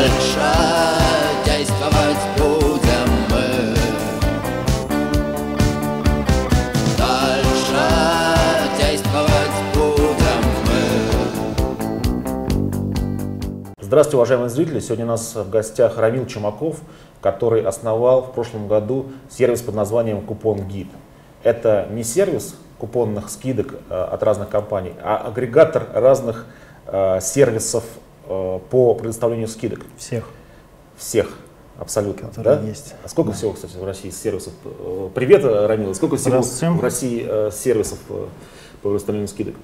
Дальше 0.00 0.40
действовать 1.44 2.22
будем 2.38 3.10
мы 3.28 3.74
Дальше 6.96 7.84
действовать 8.78 9.58
будем 9.74 10.42
мы 10.64 10.80
Здравствуйте, 13.82 14.16
уважаемые 14.16 14.48
зрители! 14.48 14.80
Сегодня 14.80 15.04
у 15.04 15.08
нас 15.08 15.34
в 15.34 15.50
гостях 15.50 15.98
Рамил 15.98 16.24
Чумаков, 16.24 16.80
который 17.20 17.62
основал 17.62 18.22
в 18.22 18.32
прошлом 18.32 18.68
году 18.68 19.08
сервис 19.28 19.60
под 19.60 19.74
названием 19.74 20.22
Купон 20.22 20.66
Гид. 20.66 20.88
Это 21.42 21.86
не 21.90 22.04
сервис 22.04 22.56
купонных 22.78 23.28
скидок 23.28 23.74
э, 23.90 24.02
от 24.02 24.22
разных 24.22 24.48
компаний, 24.48 24.94
а 25.02 25.18
агрегатор 25.26 25.86
разных 25.92 26.46
э, 26.86 27.20
сервисов 27.20 27.84
по 28.30 28.94
предоставлению 28.94 29.48
скидок. 29.48 29.80
Всех, 29.96 30.28
Всех 30.96 31.36
абсолютно. 31.78 32.28
которые 32.28 32.56
да? 32.58 32.62
есть. 32.68 32.94
А 33.04 33.08
сколько 33.08 33.30
Да. 33.30 33.36
всего, 33.36 33.52
кстати, 33.52 33.76
в 33.76 33.84
России 33.84 34.10
сервисов? 34.10 34.52
Э, 34.64 35.08
Привет, 35.14 35.44
э, 35.44 35.66
Рамил. 35.66 35.94
Сколько 35.94 36.16
всего 36.16 36.40
в 36.42 36.80
России 36.80 37.26
э, 37.28 37.50
сервисов 37.52 37.98
э, 38.08 38.26
по 38.82 38.88
предоставлению 38.90 39.26
скидок? 39.28 39.54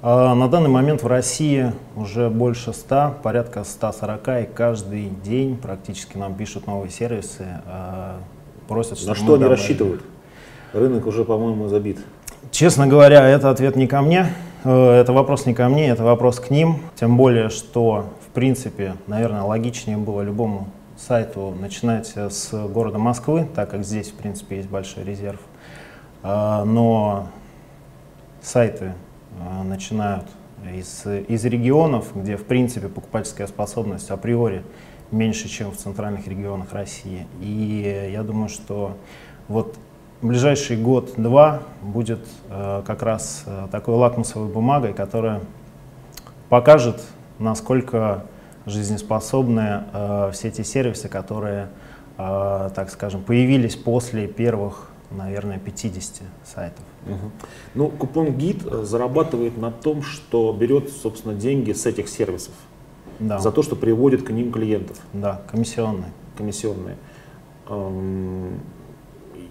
А, 0.00 0.34
На 0.36 0.48
данный 0.48 0.68
момент 0.68 1.02
в 1.02 1.08
России 1.08 1.72
уже 1.96 2.30
больше 2.30 2.72
100, 2.72 3.16
порядка 3.22 3.64
140, 3.64 4.28
и 4.28 4.44
каждый 4.54 5.08
день 5.24 5.56
практически 5.56 6.16
нам 6.16 6.34
пишут 6.34 6.68
новые 6.68 6.90
сервисы, 6.90 7.46
просят, 8.68 8.92
На 8.92 8.96
чтобы 8.98 9.14
что 9.16 9.24
мы 9.24 9.32
они 9.34 9.42
добавили. 9.42 9.60
рассчитывают? 9.60 10.02
Рынок 10.72 11.04
уже, 11.06 11.24
по-моему, 11.24 11.66
забит. 11.66 11.98
Честно 12.52 12.86
говоря, 12.86 13.26
это 13.28 13.50
ответ 13.50 13.74
не 13.74 13.88
ко 13.88 14.00
мне, 14.02 14.20
э, 14.20 14.47
это 14.64 15.12
вопрос 15.12 15.46
не 15.46 15.54
ко 15.54 15.68
мне, 15.68 15.88
это 15.88 16.02
вопрос 16.04 16.40
к 16.40 16.50
ним, 16.50 16.80
тем 16.96 17.16
более, 17.16 17.48
что, 17.48 18.06
в 18.26 18.32
принципе, 18.32 18.94
наверное, 19.06 19.42
логичнее 19.42 19.96
было 19.96 20.22
любому 20.22 20.68
сайту 20.98 21.54
начинать 21.58 22.12
э, 22.16 22.28
с 22.28 22.50
города 22.68 22.98
Москвы, 22.98 23.48
так 23.54 23.70
как 23.70 23.84
здесь, 23.84 24.10
в 24.10 24.14
принципе, 24.14 24.56
есть 24.56 24.68
большой 24.68 25.04
резерв. 25.04 25.40
А, 26.22 26.64
Но 26.64 27.28
сайты 28.42 28.94
э, 29.38 29.62
начинают 29.62 30.26
из, 30.74 31.06
из 31.06 31.44
регионов, 31.44 32.08
где, 32.14 32.36
в 32.36 32.44
принципе, 32.44 32.88
покупательская 32.88 33.46
способность 33.46 34.10
априори 34.10 34.64
меньше, 35.10 35.48
чем 35.48 35.70
в 35.70 35.76
центральных 35.76 36.26
регионах 36.26 36.72
России. 36.72 37.26
И 37.40 38.10
я 38.12 38.22
думаю, 38.22 38.48
что 38.48 38.96
вот 39.46 39.76
ближайший 40.22 40.76
год-два 40.76 41.62
будет 41.82 42.20
э, 42.50 42.82
как 42.86 43.02
раз 43.02 43.44
э, 43.46 43.68
такой 43.70 43.94
лакмусовой 43.94 44.48
бумагой, 44.48 44.92
которая 44.92 45.40
покажет, 46.48 47.00
насколько 47.38 48.24
жизнеспособны 48.66 49.84
э, 49.92 50.30
все 50.32 50.48
эти 50.48 50.62
сервисы, 50.62 51.08
которые, 51.08 51.68
э, 52.18 52.70
так 52.74 52.90
скажем, 52.90 53.22
появились 53.22 53.76
после 53.76 54.26
первых, 54.26 54.90
наверное, 55.10 55.58
50 55.58 56.22
сайтов. 56.44 56.84
Ну, 57.74 57.88
купон 57.88 58.32
гид 58.36 58.66
э, 58.66 58.82
зарабатывает 58.84 59.56
на 59.56 59.70
том, 59.70 60.02
что 60.02 60.52
берет, 60.52 60.90
собственно, 60.90 61.34
деньги 61.34 61.72
с 61.72 61.86
этих 61.86 62.08
сервисов 62.08 62.54
Да, 63.18 63.38
за 63.38 63.52
то, 63.52 63.62
что 63.62 63.76
приводит 63.76 64.24
к 64.24 64.30
ним 64.30 64.52
клиентов 64.52 64.98
да, 65.12 65.42
комиссионные. 65.50 66.12
комиссионные. 66.36 66.96
Эм, 67.68 68.60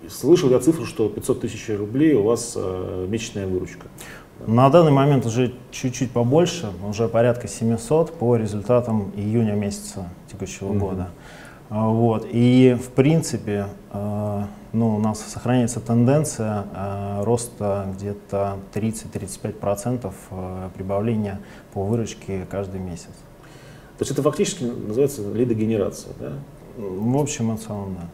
Слышал 0.10 0.50
я 0.50 0.60
цифру, 0.60 0.86
что 0.86 1.10
500 1.10 1.42
тысяч 1.42 1.70
рублей 1.70 2.14
у 2.14 2.24
вас 2.24 2.54
э, 2.56 3.06
месячная 3.10 3.48
выручка. 3.48 3.88
На 4.46 4.70
данный 4.70 4.92
момент 4.92 5.26
уже 5.26 5.54
чуть-чуть 5.72 6.12
побольше, 6.12 6.72
уже 6.88 7.08
порядка 7.08 7.48
700 7.48 8.14
по 8.14 8.36
результатам 8.36 9.12
июня 9.16 9.54
месяца 9.54 10.10
текущего 10.32 10.70
Мгм. 10.70 10.80
года. 10.80 11.10
А, 11.70 11.90
Вот. 11.90 12.28
И 12.32 12.78
в 12.82 12.90
принципе 12.90 13.68
э, 13.92 14.44
ну, 14.74 14.96
у 14.96 15.00
нас 15.00 15.20
сохраняется 15.22 15.80
тенденция 15.80 16.66
э, 16.74 17.24
роста 17.24 17.88
где-то 17.98 18.58
30-35% 18.74 20.14
э, 20.30 20.70
прибавления 20.76 21.40
по 21.74 21.84
выручке 21.84 22.46
каждый 22.50 22.80
месяц. 22.80 23.10
То 23.98 24.04
есть 24.04 24.12
это 24.12 24.22
фактически 24.22 24.64
называется 24.64 25.22
лидогенерация, 25.34 26.14
да? 26.20 26.34
В 26.78 27.18
общем 27.18 27.54
и 27.54 27.58
целом, 27.58 27.98
да. 28.00 28.08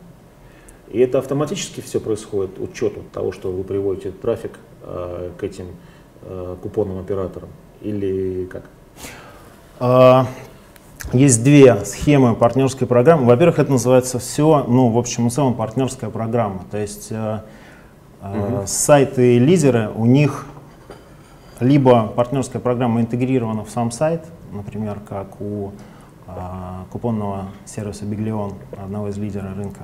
И 0.92 1.00
это 1.00 1.20
автоматически 1.20 1.82
все 1.82 2.00
происходит, 2.00 2.60
учет 2.60 2.98
от 2.98 3.12
того, 3.12 3.32
что 3.32 3.52
вы 3.52 3.64
приводите 3.64 4.12
трафик 4.12 4.52
э, 4.84 5.32
к 5.38 5.44
этим 5.44 5.68
э, 6.22 6.56
купонным 6.62 7.00
операторам? 7.00 7.50
Или 7.82 8.46
как? 8.46 8.64
А, 9.80 10.28
Есть 11.12 11.44
две 11.44 11.84
схемы 11.86 12.36
партнерской 12.36 12.88
программы. 12.88 13.26
Во-первых, 13.26 13.60
это 13.60 13.72
называется 13.72 14.20
все, 14.20 14.66
ну, 14.68 14.90
в 14.90 14.98
общем 14.98 15.28
и 15.28 15.30
целом, 15.30 15.54
партнерская 15.56 16.10
программа. 16.10 16.64
То 16.70 16.78
есть 16.78 17.12
э, 17.12 17.40
э, 18.22 18.38
Мгм. 18.38 18.68
сайты 18.68 19.40
лидеры, 19.40 19.90
у 19.96 20.06
них 20.06 20.46
либо 21.60 22.08
партнерская 22.08 22.62
программа 22.62 23.02
интегрирована 23.02 23.64
в 23.64 23.70
сам 23.70 23.92
сайт, 23.92 24.22
например, 24.52 25.00
как 25.08 25.40
у 25.42 25.72
а, 26.28 26.86
купонного 26.92 27.46
сервиса 27.66 28.06
Биглион, 28.06 28.54
одного 28.72 29.10
из 29.10 29.18
лидеров 29.18 29.56
рынка, 29.58 29.84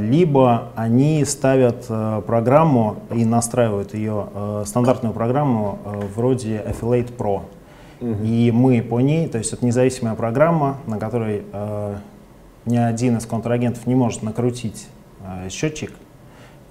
либо 0.00 0.70
они 0.74 1.24
ставят 1.24 1.86
э, 1.88 2.22
программу 2.26 2.96
и 3.12 3.24
настраивают 3.24 3.94
ее, 3.94 4.28
э, 4.34 4.64
стандартную 4.66 5.14
программу 5.14 5.78
э, 5.84 6.00
вроде 6.14 6.58
Affiliate 6.66 7.16
Pro. 7.16 7.42
И 8.00 8.50
мы 8.52 8.82
по 8.82 9.00
ней, 9.00 9.26
то 9.28 9.38
есть 9.38 9.52
это 9.52 9.64
независимая 9.64 10.14
программа, 10.14 10.76
на 10.86 10.98
которой 10.98 11.44
ни 12.66 12.76
один 12.76 13.16
из 13.16 13.24
контрагентов 13.24 13.86
не 13.86 13.94
может 13.94 14.22
накрутить 14.22 14.86
счетчик, 15.48 15.92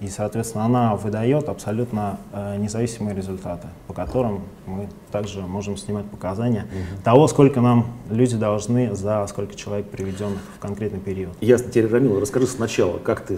и, 0.01 0.09
соответственно, 0.09 0.65
она 0.65 0.95
выдает 0.95 1.47
абсолютно 1.47 2.19
э, 2.33 2.57
независимые 2.57 3.15
результаты, 3.15 3.67
по 3.87 3.93
которым 3.93 4.41
мы 4.65 4.89
также 5.11 5.41
можем 5.41 5.77
снимать 5.77 6.05
показания 6.05 6.67
того, 7.03 7.27
сколько 7.27 7.61
нам 7.61 7.87
люди 8.09 8.35
должны 8.35 8.93
за 8.93 9.25
сколько 9.27 9.55
человек 9.55 9.89
приведенных 9.89 10.39
в 10.57 10.59
конкретный 10.59 10.99
период. 10.99 11.33
Ясно. 11.39 11.69
Теперь, 11.69 11.87
Рамил, 11.87 12.19
расскажи 12.19 12.45
сначала, 12.47 12.97
как 12.97 13.21
ты 13.21 13.37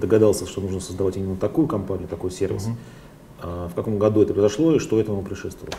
догадался, 0.00 0.46
что 0.46 0.60
нужно 0.60 0.80
создавать 0.80 1.16
именно 1.16 1.36
такую 1.36 1.66
компанию, 1.66 2.06
такой 2.06 2.30
сервис? 2.30 2.68
А, 3.40 3.68
В 3.68 3.74
каком 3.74 3.98
году 3.98 4.22
это 4.22 4.32
произошло 4.32 4.74
и 4.74 4.78
что 4.78 5.00
этому 5.00 5.22
предшествовало? 5.22 5.74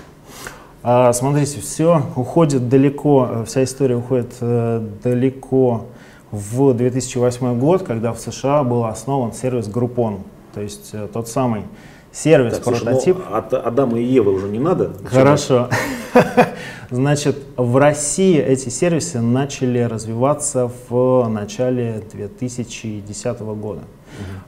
А, 0.81 1.11
смотрите, 1.13 1.59
все 1.59 2.03
уходит 2.15 2.69
далеко, 2.69 3.27
э, 3.29 3.43
вся 3.45 3.63
история 3.63 3.95
уходит 3.95 4.33
э, 4.41 4.85
далеко 5.03 5.85
в 6.31 6.73
2008 6.73 7.59
год, 7.59 7.83
когда 7.83 8.13
в 8.13 8.19
США 8.19 8.63
был 8.63 8.85
основан 8.85 9.33
сервис 9.33 9.67
Groupon, 9.67 10.19
то 10.53 10.61
есть 10.61 10.89
э, 10.93 11.07
тот 11.11 11.27
самый 11.27 11.63
сервис, 12.11 12.55
Так, 12.55 12.63
слушай, 12.63 12.79
ну, 12.79 12.85
прототип. 12.85 13.17
от 13.31 13.53
Адама 13.53 13.99
и 13.99 14.03
Евы 14.03 14.33
уже 14.33 14.47
не 14.47 14.59
надо? 14.59 14.93
Хорошо. 15.05 15.69
Значит, 16.91 17.37
в 17.55 17.77
России 17.77 18.39
эти 18.39 18.69
сервисы 18.69 19.21
начали 19.21 19.79
развиваться 19.79 20.71
в 20.89 21.27
начале 21.27 22.03
2010 22.11 23.39
года. 23.39 23.81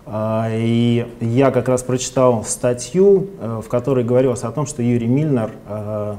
А, 0.05 0.49
И 0.51 1.05
я 1.19 1.51
как 1.51 1.67
раз 1.69 1.83
прочитал 1.83 2.43
статью, 2.43 3.27
э, 3.39 3.61
в 3.63 3.69
которой 3.69 4.03
говорилось 4.03 4.43
о 4.43 4.51
том, 4.51 4.65
что 4.65 4.81
Юрий 4.81 5.07
Мильнер, 5.07 5.51
э, 5.67 6.15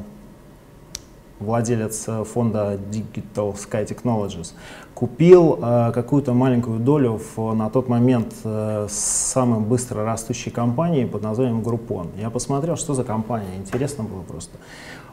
владелец 1.40 2.06
фонда 2.32 2.78
Digital 2.90 3.54
Sky 3.54 3.84
Technologies, 3.84 4.52
купил 4.94 5.58
э, 5.60 5.92
какую-то 5.92 6.32
маленькую 6.34 6.78
долю 6.78 7.20
в, 7.36 7.54
на 7.54 7.70
тот 7.70 7.88
момент 7.88 8.34
э, 8.44 8.86
самой 8.90 9.60
быстро 9.60 10.04
растущей 10.04 10.50
компании 10.50 11.04
под 11.04 11.22
названием 11.22 11.60
Groupon. 11.60 12.08
Я 12.18 12.30
посмотрел, 12.30 12.76
что 12.76 12.94
за 12.94 13.04
компания, 13.04 13.56
интересно 13.56 14.04
было 14.04 14.22
просто. 14.22 14.58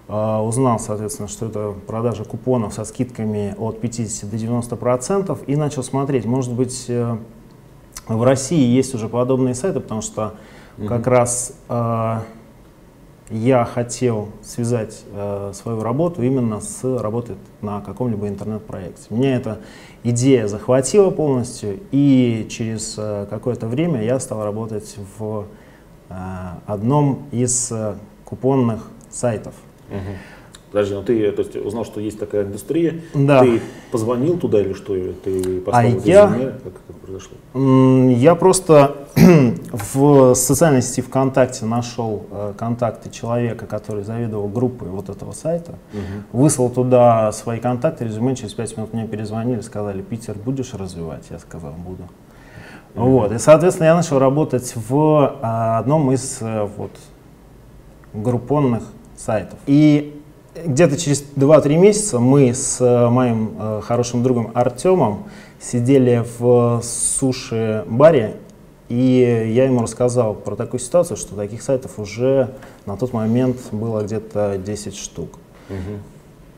Э, 0.07 0.37
узнал, 0.37 0.79
соответственно, 0.79 1.27
что 1.27 1.45
это 1.45 1.73
продажа 1.87 2.23
купонов 2.25 2.73
со 2.73 2.83
скидками 2.83 3.55
от 3.57 3.79
50 3.79 4.29
до 4.29 4.37
90 4.37 4.75
процентов 4.75 5.39
и 5.47 5.55
начал 5.55 5.83
смотреть, 5.83 6.25
может 6.25 6.53
быть, 6.53 6.85
э, 6.87 7.17
в 8.07 8.23
России 8.23 8.67
есть 8.67 8.95
уже 8.95 9.07
подобные 9.07 9.55
сайты, 9.55 9.79
потому 9.79 10.01
что 10.01 10.33
как 10.87 11.07
раз 11.07 11.53
э, 11.67 12.19
я 13.29 13.63
хотел 13.63 14.29
связать 14.41 15.03
э, 15.11 15.51
свою 15.53 15.81
работу 15.83 16.23
именно 16.23 16.59
с 16.59 16.83
работой 16.83 17.35
на 17.61 17.81
каком-либо 17.81 18.27
интернет-проекте. 18.27 19.03
Меня 19.09 19.35
эта 19.35 19.59
идея 20.03 20.47
захватила 20.47 21.11
полностью, 21.11 21.79
и 21.91 22.47
через 22.49 22.95
э, 22.97 23.27
какое-то 23.29 23.67
время 23.67 24.03
я 24.03 24.19
стал 24.19 24.43
работать 24.43 24.95
в 25.17 25.45
э, 26.09 26.13
одном 26.65 27.27
из 27.31 27.71
э, 27.71 27.95
купонных 28.25 28.89
сайтов. 29.09 29.53
Подожди, 30.71 30.93
ну 30.93 31.01
ты 31.03 31.31
то 31.31 31.41
есть, 31.41 31.55
узнал, 31.55 31.83
что 31.83 31.99
есть 31.99 32.19
такая 32.19 32.43
индустрия, 32.43 33.01
Да. 33.15 33.39
ты 33.41 33.59
позвонил 33.91 34.37
туда 34.37 34.61
или 34.61 34.73
что? 34.73 34.95
Или 34.95 35.13
Ты 35.13 35.61
поставил 35.61 35.97
А 36.03 36.07
я- 36.07 36.25
резюме? 36.27 36.51
Как 36.63 36.73
это 36.87 36.99
произошло? 37.01 37.37
Я 38.15 38.35
просто 38.35 38.97
в 39.71 40.35
социальной 40.35 40.83
сети 40.83 41.01
ВКонтакте 41.01 41.65
нашел 41.65 42.27
э, 42.29 42.53
контакты 42.55 43.09
человека, 43.09 43.65
который 43.65 44.03
заведовал 44.03 44.47
группой 44.47 44.89
вот 44.89 45.09
этого 45.09 45.31
сайта, 45.31 45.73
выслал 46.31 46.69
туда 46.69 47.31
свои 47.31 47.59
контакты, 47.59 48.05
резюме, 48.05 48.35
через 48.35 48.53
пять 48.53 48.77
минут 48.77 48.93
мне 48.93 49.07
перезвонили, 49.07 49.61
сказали, 49.61 50.03
Питер, 50.03 50.35
будешь 50.35 50.73
развивать? 50.75 51.23
Я 51.31 51.39
сказал, 51.39 51.73
буду. 51.73 52.03
Вот. 52.93 53.31
И, 53.31 53.39
соответственно, 53.39 53.87
я 53.87 53.95
начал 53.95 54.19
работать 54.19 54.73
в 54.75 55.37
а, 55.41 55.79
одном 55.79 56.11
из 56.11 56.37
э, 56.41 56.67
вот, 56.77 56.91
группонных 58.13 58.83
сайтов. 59.15 59.59
И 59.67 60.18
где-то 60.65 60.97
через 60.97 61.23
2-3 61.35 61.77
месяца 61.77 62.19
мы 62.19 62.53
с 62.53 62.79
э, 62.81 63.09
моим 63.09 63.55
э, 63.59 63.81
хорошим 63.83 64.23
другом 64.23 64.51
Артемом 64.53 65.25
сидели 65.59 66.25
в 66.37 66.81
суши-баре, 66.83 68.37
и 68.87 69.51
я 69.53 69.65
ему 69.65 69.81
рассказал 69.81 70.33
про 70.33 70.55
такую 70.55 70.79
ситуацию, 70.79 71.17
что 71.17 71.35
таких 71.35 71.61
сайтов 71.61 71.99
уже 71.99 72.55
на 72.85 72.97
тот 72.97 73.13
момент 73.13 73.57
было 73.71 74.01
где-то 74.01 74.57
10 74.57 74.95
штук. 74.95 75.39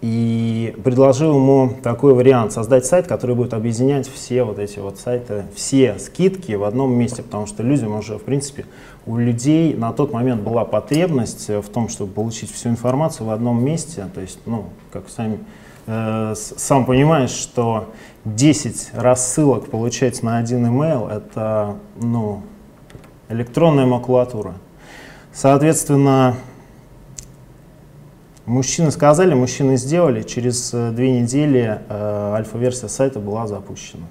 И 0.02 0.76
предложил 0.84 1.36
ему 1.36 1.74
такой 1.84 2.16
вариант, 2.16 2.54
создать 2.54 2.88
сайт, 2.88 3.06
который 3.06 3.36
будет 3.36 3.54
объединять 3.54 4.10
все 4.10 4.44
вот 4.44 4.58
эти 4.58 4.80
вот 4.80 4.98
сайты, 4.98 5.46
все 5.56 6.00
скидки 6.00 6.54
в 6.54 6.64
одном 6.64 6.94
месте, 6.94 7.22
потому 7.22 7.46
что 7.46 7.62
людям 7.62 7.96
уже, 7.96 8.18
в 8.18 8.24
принципе, 8.24 8.66
у 9.06 9.18
людей 9.18 9.76
на 9.76 9.94
тот 9.94 10.12
момент 10.12 10.42
была 10.42 10.66
потребность 10.66 11.52
э, 11.52 11.62
в 11.62 11.70
том, 11.70 11.88
чтобы 11.88 12.14
получить 12.14 12.52
всю 12.52 12.70
информацию 12.70 13.28
в 13.28 13.30
одном 13.30 13.64
месте, 13.64 14.08
то 14.14 14.22
есть, 14.22 14.40
ну, 14.48 14.66
как 14.92 15.04
сами, 15.08 15.38
э, 15.86 16.34
сам 16.36 16.86
понимаешь, 16.86 17.30
что 17.30 17.90
10 18.26 18.92
рассылок 18.94 19.70
получать 19.70 20.24
на 20.24 20.40
один 20.40 20.66
email 20.66 21.12
это, 21.12 21.76
ну, 21.96 22.42
электронная 23.30 23.86
макулатура. 23.86 24.56
Соответственно, 25.32 26.38
Мужчины 28.46 28.92
сказали, 28.92 29.34
мужчины 29.34 29.78
сделали. 29.78 30.24
Через 30.24 30.74
э, 30.74 30.92
две 30.92 31.22
недели 31.22 31.80
э, 31.88 32.34
альфа-версия 32.34 32.90
сайта 32.90 33.20
была 33.20 33.48
запущена. 33.48 34.08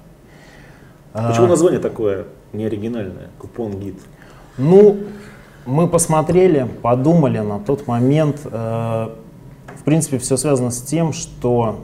Почему 1.13 1.45
А, 1.45 1.49
название 1.49 1.79
такое 1.79 2.25
неоригинальное? 2.53 3.29
Купон 3.37 3.79
гид. 3.79 3.99
Ну, 4.57 4.97
мы 5.65 5.87
посмотрели, 5.87 6.67
подумали 6.81 7.39
на 7.39 7.59
тот 7.59 7.87
момент. 7.87 8.41
э, 8.45 9.09
в 9.75 9.83
принципе, 9.83 10.17
все 10.19 10.37
связано 10.37 10.71
с 10.71 10.81
тем, 10.81 11.11
что 11.11 11.79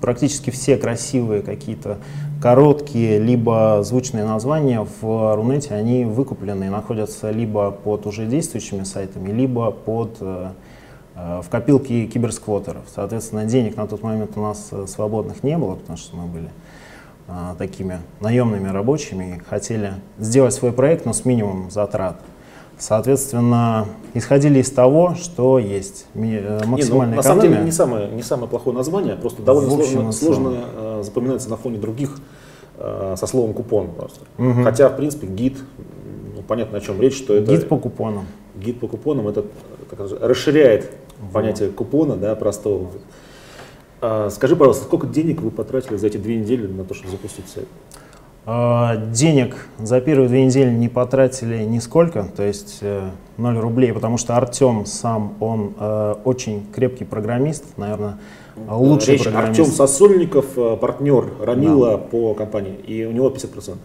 практически 0.00 0.50
все 0.50 0.76
красивые 0.76 1.42
какие-то 1.42 1.98
короткие 2.40 3.18
либо 3.18 3.80
звучные 3.82 4.24
названия 4.24 4.86
в 5.00 5.34
Рунете, 5.34 5.74
они 5.74 6.04
выкуплены 6.04 6.64
и 6.64 6.68
находятся 6.68 7.30
либо 7.30 7.70
под 7.70 8.06
уже 8.06 8.26
действующими 8.26 8.84
сайтами, 8.84 9.30
либо 9.30 9.70
под 9.70 10.16
э, 10.20 10.52
в 11.14 11.48
копилке 11.50 12.06
киберсквотеров. 12.06 12.82
Соответственно, 12.94 13.44
денег 13.44 13.76
на 13.76 13.86
тот 13.86 14.02
момент 14.02 14.32
у 14.36 14.40
нас 14.40 14.68
э, 14.70 14.86
свободных 14.86 15.42
не 15.42 15.58
было, 15.58 15.74
потому 15.74 15.98
что 15.98 16.16
мы 16.16 16.26
были 16.26 16.50
а, 17.32 17.54
такими 17.56 17.98
наемными 18.20 18.68
рабочими 18.68 19.36
и 19.36 19.48
хотели 19.48 19.92
сделать 20.18 20.52
свой 20.52 20.72
проект, 20.72 21.06
но 21.06 21.12
с 21.12 21.24
минимумом 21.24 21.70
затрат. 21.70 22.20
Соответственно, 22.76 23.86
исходили 24.14 24.58
из 24.58 24.70
того, 24.70 25.14
что 25.14 25.58
есть 25.58 26.06
э, 26.14 26.18
Не, 26.18 26.40
ну, 26.40 26.66
максимальная 26.66 27.16
на 27.16 27.22
самом 27.22 27.42
деле 27.42 27.52
экономия. 27.52 27.66
не 27.66 27.72
самое, 27.72 28.08
не 28.10 28.22
самое 28.22 28.48
плохое 28.48 28.74
название, 28.76 29.16
просто 29.16 29.42
довольно 29.42 29.74
общем 29.74 30.10
сложно, 30.10 30.12
сложно 30.12 30.64
э, 30.74 31.02
запоминается 31.04 31.50
на 31.50 31.56
фоне 31.56 31.78
других 31.78 32.18
э, 32.78 33.14
со 33.16 33.26
словом 33.26 33.52
купон 33.52 33.92
просто. 33.92 34.20
Мгм. 34.38 34.64
Хотя, 34.64 34.88
в 34.88 34.96
принципе, 34.96 35.26
гид, 35.26 35.58
ну, 36.34 36.42
понятно, 36.42 36.78
о 36.78 36.80
чем 36.80 37.00
речь, 37.00 37.16
что 37.16 37.34
это 37.34 37.52
Гид 37.52 37.68
по 37.68 37.76
купонам. 37.76 38.26
гид 38.56 38.80
по 38.80 38.88
купонам, 38.88 39.28
это 39.28 39.44
так 39.90 40.06
сказать, 40.06 40.22
расширяет 40.22 40.90
понятие 41.32 41.70
купона, 41.70 42.16
да, 42.16 42.34
простого. 42.34 42.88
А, 44.00 44.30
скажи, 44.30 44.56
пожалуйста, 44.56 44.84
сколько 44.84 45.06
денег 45.06 45.42
вы 45.42 45.50
потратили 45.50 45.96
за 45.96 46.06
эти 46.06 46.16
две 46.16 46.36
недели 46.36 46.66
на 46.66 46.84
то, 46.84 46.94
чтобы 46.94 47.10
запустить 47.10 47.48
сайт? 47.48 47.68
А, 48.46 48.96
Денег 48.96 49.56
за 49.78 50.00
первые 50.00 50.28
две 50.28 50.44
недели 50.44 50.70
не 50.70 50.88
потратили 50.88 51.62
нисколько, 51.62 52.24
то 52.34 52.42
есть 52.42 52.78
э, 52.80 53.10
0 53.36 53.58
рублей, 53.58 53.92
потому 53.92 54.16
что 54.16 54.36
Артем 54.36 54.86
сам, 54.86 55.34
он 55.40 55.74
э, 55.78 56.14
очень 56.24 56.66
крепкий 56.74 57.04
программист, 57.04 57.64
наверное, 57.76 58.18
лучший 58.68 59.14
Речь 59.14 59.24
программист. 59.24 59.60
Артем 59.60 59.72
Сосольников, 59.72 60.46
э, 60.56 60.76
партнер 60.80 61.26
Рамила 61.40 61.98
по 61.98 62.32
компании, 62.32 62.74
и 62.86 63.04
у 63.04 63.12
него 63.12 63.28
50%. 63.28 63.76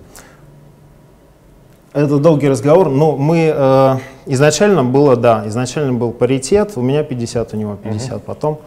Это 1.95 2.19
долгий 2.19 2.49
разговор, 2.49 2.89
но 2.89 3.15
мы 3.15 3.53
э, 3.55 3.97
изначально 4.25 4.83
было, 4.83 5.15
да, 5.15 5.47
изначально 5.47 5.93
был 5.93 6.11
паритет, 6.11 6.73
у 6.75 6.81
меня 6.81 7.03
50, 7.03 7.53
у 7.53 7.57
него 7.57 7.77
50, 7.81 8.21
потом 8.21 8.59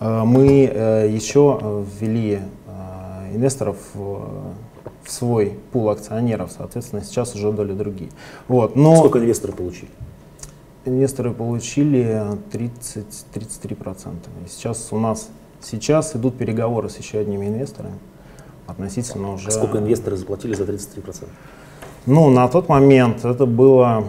э, 0.00 0.22
мы 0.24 0.64
э, 0.64 1.08
еще 1.08 1.60
э, 1.62 1.84
ввели 2.00 2.40
э, 2.40 3.36
инвесторов 3.36 3.76
в, 3.94 4.26
в 5.04 5.10
свой 5.12 5.56
пул 5.70 5.90
акционеров, 5.90 6.50
соответственно, 6.58 7.04
сейчас 7.04 7.36
уже 7.36 7.52
доли 7.52 7.72
другие. 7.72 8.10
Вот, 8.48 8.74
но 8.74 8.96
Сколько 8.96 9.20
инвесторы 9.20 9.52
получили? 9.52 9.90
инвесторы 10.84 11.32
получили 11.32 12.20
30, 12.50 13.06
33%. 13.32 14.12
И 14.44 14.48
сейчас 14.48 14.88
у 14.90 14.98
нас 14.98 15.28
сейчас 15.60 16.16
идут 16.16 16.36
переговоры 16.36 16.90
с 16.90 16.98
еще 16.98 17.20
одними 17.20 17.46
инвесторами 17.46 18.00
относительно 18.66 19.34
уже... 19.34 19.46
А 19.46 19.50
Сколько 19.52 19.78
инвесторы 19.78 20.16
заплатили 20.16 20.54
за 20.54 20.64
33%? 20.64 21.28
Ну, 22.06 22.30
на 22.30 22.48
тот 22.48 22.68
момент 22.68 23.24
это 23.24 23.46
было, 23.46 24.04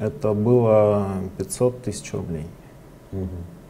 это 0.00 0.32
было 0.32 1.06
500 1.38 1.82
тысяч 1.82 2.12
рублей. 2.12 2.46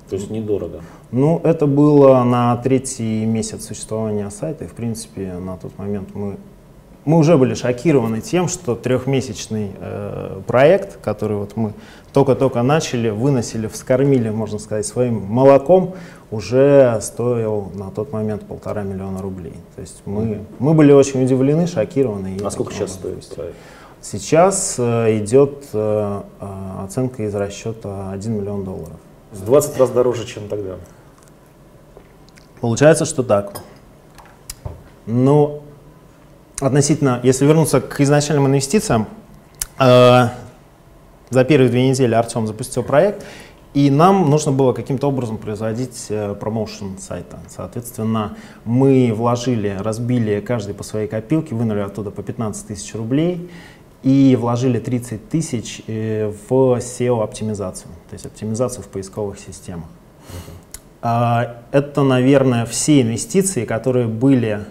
То 0.08 0.16
есть 0.16 0.30
недорого. 0.30 0.80
Ну, 1.10 1.40
это 1.44 1.66
было 1.66 2.22
на 2.22 2.56
третий 2.56 3.26
месяц 3.26 3.66
существования 3.66 4.30
сайта, 4.30 4.64
и, 4.64 4.66
в 4.66 4.72
принципе, 4.72 5.34
на 5.34 5.56
тот 5.56 5.76
момент 5.78 6.14
мы, 6.14 6.36
мы 7.06 7.18
уже 7.18 7.38
были 7.38 7.54
шокированы 7.54 8.20
тем, 8.20 8.48
что 8.48 8.74
трехмесячный 8.74 9.70
э, 9.78 10.40
проект, 10.46 10.98
который 11.00 11.36
вот 11.36 11.56
мы 11.56 11.72
только-только 12.12 12.62
начали, 12.62 13.10
выносили, 13.10 13.68
вскормили, 13.68 14.28
можно 14.28 14.58
сказать, 14.58 14.84
своим 14.86 15.22
молоком, 15.22 15.94
уже 16.32 16.98
стоил 17.00 17.70
на 17.74 17.90
тот 17.92 18.12
момент 18.12 18.42
полтора 18.44 18.82
миллиона 18.82 19.22
рублей. 19.22 19.54
То 19.76 19.80
есть 19.80 20.02
мы, 20.04 20.40
мы 20.58 20.74
были 20.74 20.92
очень 20.92 21.22
удивлены, 21.22 21.68
шокированы. 21.68 22.38
А 22.44 22.50
сколько 22.50 22.74
сейчас 22.74 22.94
стоит 22.94 23.26
проект? 23.34 23.56
Сейчас 24.02 24.74
э, 24.78 25.18
идет 25.18 25.66
э, 25.72 26.22
э, 26.40 26.84
оценка 26.84 27.22
из 27.22 27.34
расчета 27.34 28.10
1 28.10 28.32
миллион 28.32 28.64
долларов. 28.64 28.96
В 29.30 29.44
20 29.44 29.78
раз 29.78 29.90
дороже, 29.90 30.26
чем 30.26 30.48
тогда. 30.48 30.74
Получается, 32.60 33.04
что 33.04 33.22
так. 33.22 33.62
Ну, 35.06 35.62
относительно, 36.60 37.20
если 37.22 37.44
вернуться 37.46 37.80
к 37.80 38.00
изначальным 38.00 38.46
инвестициям, 38.46 39.06
э, 39.78 40.28
за 41.30 41.44
первые 41.44 41.70
две 41.70 41.88
недели 41.88 42.14
Артем 42.14 42.46
запустил 42.46 42.82
проект, 42.82 43.24
и 43.74 43.90
нам 43.90 44.30
нужно 44.30 44.52
было 44.52 44.72
каким-то 44.72 45.06
образом 45.08 45.36
производить 45.36 46.06
э, 46.08 46.34
промоушен 46.34 46.96
сайта. 46.98 47.40
Соответственно, 47.48 48.36
мы 48.64 49.12
вложили, 49.14 49.76
разбили 49.78 50.40
каждый 50.40 50.74
по 50.74 50.82
своей 50.82 51.08
копилке, 51.08 51.54
вынули 51.54 51.80
оттуда 51.80 52.10
по 52.10 52.22
15 52.22 52.68
тысяч 52.68 52.94
рублей 52.94 53.50
и 54.02 54.36
вложили 54.40 54.78
30 54.78 55.28
тысяч 55.28 55.82
э, 55.88 56.32
в 56.48 56.78
SEO-оптимизацию, 56.78 57.90
то 58.08 58.14
есть 58.14 58.24
оптимизацию 58.24 58.82
в 58.82 58.88
поисковых 58.88 59.38
системах. 59.38 59.88
А, 61.02 61.56
Это, 61.70 62.02
наверное, 62.02 62.64
все 62.64 63.02
инвестиции, 63.02 63.66
которые 63.66 64.06
были 64.06 64.64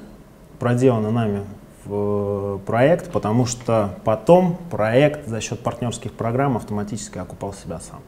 проделаны 0.58 1.12
нами 1.12 1.42
в 1.86 2.60
проект, 2.65 3.12
потому 3.12 3.46
что 3.46 3.98
потом 4.04 4.58
проект 4.72 5.27
за 5.27 5.39
счет 5.42 5.60
партнерских 5.60 6.13
программ 6.13 6.58
автоматически 6.58 7.18
окупал 7.18 7.54
себя 7.54 7.80
сам. 7.80 8.01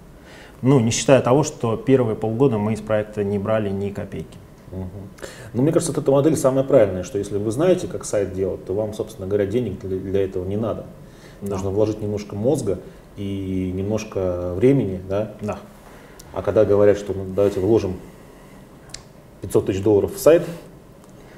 Ну, 0.61 0.79
не 0.79 0.91
считая 0.91 1.21
того, 1.21 1.43
что 1.43 1.77
первые 1.77 2.15
полгода 2.15 2.57
мы 2.57 2.73
из 2.73 2.81
проекта 2.81 3.23
не 3.23 3.37
брали 3.37 3.69
ни 3.69 3.89
копейки. 3.89 4.37
Ну, 5.53 5.61
мне 5.61 5.71
кажется, 5.71 5.93
вот 5.93 6.01
эта 6.01 6.11
модель 6.11 6.35
самая 6.35 6.63
правильная, 6.63 7.03
что 7.03 7.17
если 7.17 7.37
вы 7.37 7.51
знаете, 7.51 7.87
как 7.87 8.03
сайт 8.03 8.33
делать, 8.33 8.65
то 8.65 8.73
вам, 8.73 8.93
собственно 8.93 9.27
говоря, 9.27 9.45
денег 9.45 9.79
для, 9.79 9.97
для 9.97 10.23
этого 10.25 10.45
не 10.45 10.57
надо. 10.57 10.85
Да. 11.41 11.55
Нужно 11.55 11.69
вложить 11.69 12.01
немножко 12.01 12.35
мозга 12.35 12.79
и 13.15 13.71
немножко 13.73 14.53
времени, 14.55 14.99
да. 15.07 15.33
Да. 15.41 15.59
А 16.33 16.41
когда 16.41 16.65
говорят, 16.65 16.97
что 16.97 17.13
ну, 17.13 17.25
давайте 17.33 17.59
вложим 17.59 17.95
500 19.41 19.67
тысяч 19.67 19.81
долларов 19.81 20.15
в 20.15 20.19
сайт, 20.19 20.43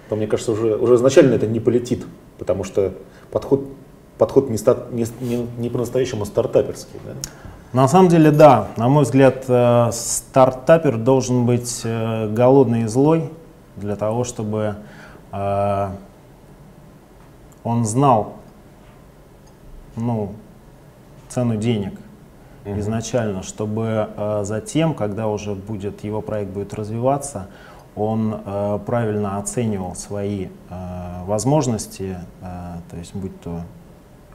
то 0.10 0.15
мне 0.15 0.25
кажется, 0.25 0.53
уже, 0.53 0.75
уже 0.75 0.96
изначально 0.96 1.36
это 1.36 1.46
не 1.46 1.60
полетит, 1.60 2.05
потому 2.39 2.63
что 2.63 2.93
подход, 3.31 3.65
подход 4.17 4.50
не, 4.50 4.58
ста- 4.58 4.88
не, 4.91 5.05
не, 5.19 5.48
не 5.58 5.69
по-настоящему 5.69 6.25
стартаперский. 6.25 7.00
Да? 7.05 7.13
На 7.72 7.88
самом 7.88 8.10
деле, 8.10 8.31
да. 8.31 8.69
На 8.77 8.89
мой 8.89 9.03
взгляд, 9.03 9.46
э, 9.48 9.89
стартапер 9.91 10.98
должен 10.98 11.46
быть 11.46 11.81
э, 11.84 12.27
голодный 12.29 12.84
и 12.84 12.88
злой 12.88 13.29
для 13.75 13.96
того, 13.96 14.24
чтобы 14.24 14.77
э, 15.31 15.89
он 17.63 17.86
знал 17.86 18.34
ну, 19.96 20.34
цену 21.27 21.58
денег 21.58 21.93
изначально, 22.65 23.41
чтобы 23.41 24.10
затем, 24.43 24.93
когда 24.93 25.27
уже 25.27 25.55
будет 25.55 26.03
его 26.03 26.22
проект 26.22 26.51
будет 26.51 26.74
развиваться, 26.74 27.48
он 28.01 28.41
правильно 28.86 29.38
оценивал 29.38 29.96
свои 29.96 30.48
возможности, 31.25 32.18
то 32.41 32.98
есть 32.98 33.15
будь 33.15 33.39
то 33.41 33.62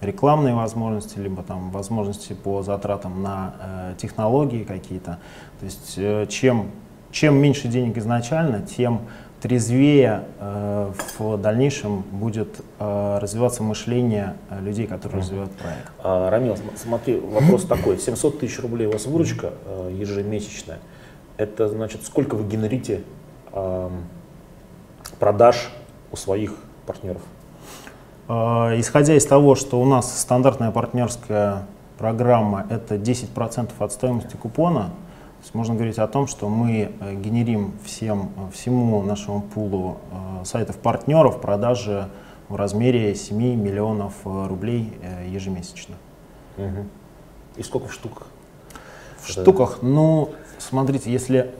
рекламные 0.04 0.54
возможности, 0.54 1.18
либо 1.18 1.42
там 1.42 1.70
возможности 1.70 2.32
по 2.32 2.62
затратам 2.62 3.22
на 3.22 3.54
э, 3.60 3.94
технологии 3.98 4.64
какие-то. 4.64 5.18
То 5.60 5.64
есть 5.64 5.94
э, 5.96 6.26
чем, 6.28 6.70
чем 7.10 7.36
меньше 7.36 7.68
денег 7.68 7.96
изначально, 7.98 8.60
тем 8.62 9.00
трезвее 9.40 10.24
э, 10.40 10.92
в 11.18 11.36
дальнейшем 11.38 12.02
будет 12.12 12.60
э, 12.78 13.18
развиваться 13.20 13.62
мышление 13.62 14.34
э, 14.50 14.60
людей, 14.60 14.86
которые 14.86 15.20
развивают 15.20 15.52
проект. 15.52 15.90
А, 16.02 16.30
Рамил, 16.30 16.56
смотри, 16.76 17.18
вопрос 17.20 17.64
такой. 17.64 17.98
700 17.98 18.40
тысяч 18.40 18.58
рублей 18.60 18.86
у 18.86 18.92
вас 18.92 19.06
выручка 19.06 19.52
э, 19.66 19.94
ежемесячная. 19.98 20.78
Это 21.36 21.68
значит, 21.68 22.04
сколько 22.04 22.36
вы 22.36 22.48
генерите 22.48 22.94
э, 22.94 23.00
продаж 25.18 25.70
у 26.12 26.16
своих 26.16 26.54
партнеров? 26.86 27.22
А, 28.26 28.72
исходя 28.78 29.14
из 29.14 29.26
того, 29.26 29.54
что 29.54 29.80
у 29.80 29.84
нас 29.84 30.20
стандартная 30.20 30.70
партнерская 30.70 31.66
программа 31.98 32.66
это 32.70 32.96
10% 32.96 33.70
от 33.78 33.92
стоимости 33.92 34.36
купона, 34.36 34.84
то 34.84 35.46
есть 35.46 35.54
можно 35.54 35.74
говорить 35.74 35.98
о 35.98 36.06
том, 36.06 36.26
что 36.26 36.48
мы 36.48 36.92
э, 37.00 37.14
генерим 37.16 37.74
всем, 37.84 38.30
всему 38.52 39.02
нашему 39.02 39.42
пулу 39.42 39.98
э, 40.40 40.44
сайтов 40.44 40.78
партнеров 40.78 41.40
продажи 41.40 42.08
в 42.48 42.56
размере 42.56 43.14
7 43.14 43.36
миллионов 43.36 44.14
э, 44.24 44.46
рублей 44.46 44.92
ежемесячно. 45.28 45.96
Угу. 46.56 46.86
И 47.56 47.62
сколько 47.62 47.88
в 47.88 47.92
штуках? 47.92 48.26
В 49.20 49.28
штуках, 49.28 49.78
ну, 49.82 50.30
смотрите, 50.58 51.12
если 51.12 51.38
э, 51.40 51.50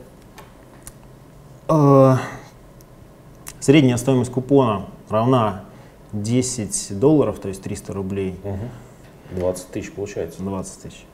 средняя 3.59 3.97
стоимость 3.97 4.31
купона 4.31 4.85
равна 5.09 5.65
10 6.13 6.99
долларов, 6.99 7.39
то 7.39 7.47
есть 7.47 7.61
300 7.61 7.93
рублей. 7.93 8.39
Угу. 8.43 9.39
20 9.39 9.67
тысяч 9.69 9.91
получается. 9.91 10.41
20 10.41 10.81
тысяч. 10.81 11.05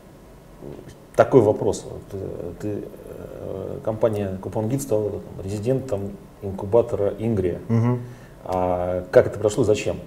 Такой 1.15 1.41
вопрос. 1.41 1.85
Ты, 2.11 2.17
ты, 2.59 2.83
э, 3.05 3.79
компания 3.83 4.37
Купон 4.41 4.69
Гид 4.69 4.81
стала 4.81 5.11
резидентом 5.43 6.11
инкубатора 6.41 7.13
Ингрия. 7.19 7.59
Угу. 7.69 7.99
А 8.45 9.05
как 9.11 9.27
это 9.27 9.39
прошло, 9.39 9.63
зачем? 9.63 9.97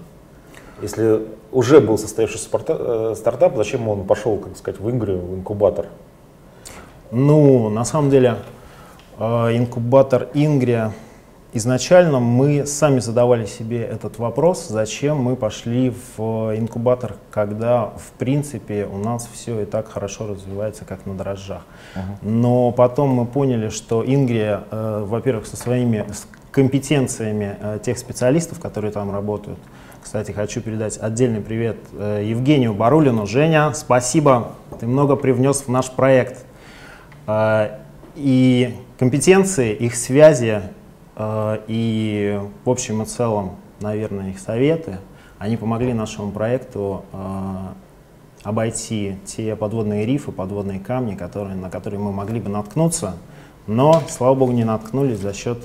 Если 0.82 1.22
уже 1.52 1.80
был 1.80 1.98
состоявшийся 1.98 2.48
э, 2.52 3.14
стартап, 3.16 3.56
зачем 3.56 3.88
он 3.88 4.04
пошел, 4.04 4.38
как 4.38 4.56
сказать, 4.56 4.80
в 4.80 4.90
Ингрию, 4.90 5.18
в 5.18 5.34
инкубатор? 5.34 5.86
Ну, 7.10 7.68
на 7.68 7.84
самом 7.84 8.10
деле, 8.10 8.30
э, 8.30 8.36
инкубатор 9.18 10.28
Ингрия 10.34 10.92
Изначально 11.56 12.18
мы 12.18 12.66
сами 12.66 12.98
задавали 12.98 13.46
себе 13.46 13.84
этот 13.84 14.18
вопрос, 14.18 14.66
зачем 14.66 15.18
мы 15.18 15.36
пошли 15.36 15.94
в 16.16 16.52
инкубатор, 16.58 17.14
когда 17.30 17.92
в 17.96 18.10
принципе 18.18 18.86
у 18.86 18.98
нас 18.98 19.30
все 19.32 19.60
и 19.60 19.64
так 19.64 19.88
хорошо 19.88 20.26
развивается, 20.26 20.84
как 20.84 21.06
на 21.06 21.14
дрожжах. 21.14 21.62
Uh-huh. 21.94 22.00
Но 22.22 22.72
потом 22.72 23.10
мы 23.10 23.24
поняли, 23.24 23.68
что 23.68 24.04
Ингрия, 24.04 24.64
э, 24.68 25.04
во-первых, 25.06 25.46
со 25.46 25.56
своими 25.56 26.04
компетенциями 26.50 27.56
э, 27.60 27.78
тех 27.84 27.98
специалистов, 27.98 28.58
которые 28.58 28.90
там 28.90 29.12
работают, 29.12 29.60
кстати, 30.02 30.32
хочу 30.32 30.60
передать 30.60 30.98
отдельный 31.00 31.40
привет 31.40 31.76
э, 31.92 32.24
Евгению 32.24 32.74
Барулину. 32.74 33.28
Женя, 33.28 33.72
спасибо, 33.74 34.54
ты 34.80 34.88
много 34.88 35.14
привнес 35.14 35.62
в 35.62 35.68
наш 35.68 35.88
проект. 35.88 36.44
Э, 37.28 37.78
и 38.14 38.74
компетенции, 38.98 39.72
их 39.74 39.94
связи 39.94 40.62
Э, 41.16 41.60
и 41.66 42.40
в 42.64 42.70
общем 42.70 43.02
и 43.02 43.06
целом, 43.06 43.56
наверное, 43.80 44.30
их 44.30 44.38
советы, 44.38 44.98
они 45.38 45.56
помогли 45.56 45.92
нашему 45.92 46.32
проекту 46.32 47.04
э, 47.12 47.18
обойти 48.42 49.18
те 49.24 49.56
подводные 49.56 50.06
рифы, 50.06 50.32
подводные 50.32 50.80
камни, 50.80 51.14
которые, 51.14 51.56
на 51.56 51.70
которые 51.70 52.00
мы 52.00 52.12
могли 52.12 52.40
бы 52.40 52.48
наткнуться, 52.48 53.16
но, 53.66 54.02
слава 54.08 54.34
богу, 54.34 54.52
не 54.52 54.64
наткнулись 54.64 55.18
за 55.18 55.32
счет 55.32 55.58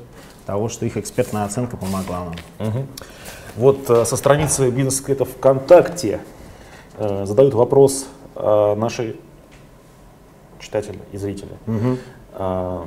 того, 0.45 0.69
что 0.69 0.85
их 0.85 0.97
экспертная 0.97 1.45
оценка 1.45 1.77
помогла 1.77 2.25
нам. 2.25 2.67
Угу. 2.67 2.85
Вот 3.57 3.89
э, 3.89 4.05
со 4.05 4.15
страницы 4.15 4.69
бизнес-секрета 4.69 5.25
ВКонтакте 5.25 6.21
э, 6.97 7.25
задают 7.25 7.53
вопрос 7.53 8.07
э, 8.35 8.75
наши 8.75 9.17
читатели 10.59 10.99
и 11.11 11.17
зрители. 11.17 11.51
Угу. 11.67 11.97
Э, 12.39 12.85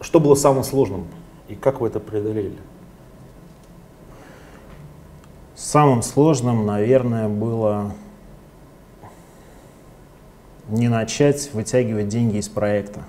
что 0.00 0.20
было 0.20 0.34
самым 0.34 0.64
сложным 0.64 1.06
и 1.48 1.54
как 1.54 1.80
вы 1.80 1.88
это 1.88 2.00
преодолели? 2.00 2.56
Самым 5.54 6.02
сложным, 6.02 6.64
наверное, 6.64 7.28
было 7.28 7.92
не 10.68 10.88
начать 10.88 11.52
вытягивать 11.52 12.08
деньги 12.08 12.38
из 12.38 12.48
проекта. 12.48 13.02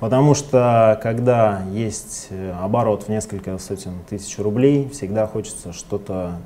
Потому 0.00 0.34
что 0.34 0.98
когда 1.02 1.62
есть 1.72 2.28
оборот 2.60 3.04
в 3.04 3.08
несколько 3.08 3.58
сотен 3.58 3.92
тысяч 4.08 4.38
рублей, 4.38 4.88
всегда 4.90 5.26
хочется 5.26 5.72
что-то 5.72 6.38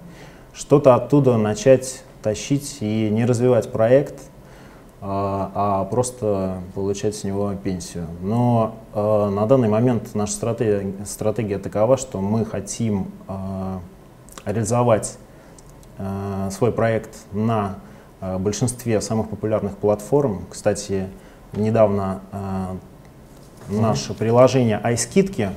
что 0.52 0.76
оттуда 0.78 1.37
начать 1.37 2.02
тащить 2.23 2.78
и 2.80 3.09
не 3.11 3.25
развивать 3.25 3.73
проект, 3.73 4.30
а, 5.02 5.50
а 5.54 5.85
просто 5.87 6.61
получать 6.75 7.16
с 7.16 7.25
него 7.25 7.54
пенсию. 7.54 8.07
Но 8.21 8.75
э, 8.92 9.30
на 9.30 9.47
данный 9.47 9.69
момент 9.69 10.14
наша 10.14 10.35
стратегия, 10.35 10.92
стратегия 11.07 11.59
такова, 11.59 11.97
что 11.97 12.21
мы 12.21 12.45
хотим 12.45 13.11
э, 13.26 13.78
реализовать 14.45 15.16
э, 15.97 16.50
свой 16.50 16.71
проект 16.71 17.16
на 17.33 17.76
э, 18.21 18.37
большинстве 18.37 19.00
самых 19.00 19.30
популярных 19.30 19.78
платформ. 19.78 20.45
Кстати, 20.50 21.09
недавно 21.54 22.21
э, 22.33 22.76
наше 23.71 24.12
приложение 24.12 24.78
iSkidки 24.85 25.50